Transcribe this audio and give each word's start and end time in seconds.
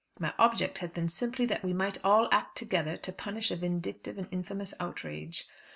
My 0.17 0.33
object 0.39 0.79
has 0.79 0.89
been 0.91 1.09
simply 1.09 1.45
that 1.45 1.63
we 1.63 1.73
might 1.73 2.03
all 2.03 2.27
act 2.31 2.57
together 2.57 2.97
to 2.97 3.13
punish 3.13 3.51
a 3.51 3.55
vindictive 3.55 4.17
and 4.17 4.27
infamous 4.31 4.73
outrage. 4.79 5.47